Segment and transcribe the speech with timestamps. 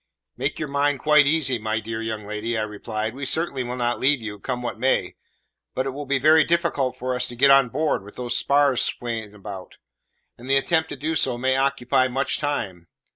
[0.35, 3.99] "Make your mind quite easy, my dear young lady," I replied; "we certainly will not
[3.99, 5.13] leave you, come what may.
[5.75, 8.81] But it will be very difficult for us to get on board, with those spars
[8.81, 9.77] swaying about;
[10.39, 12.87] and the attempt to do so may occupy much time.